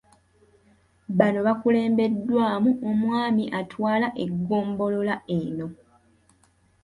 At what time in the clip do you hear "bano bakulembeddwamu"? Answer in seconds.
1.17-2.71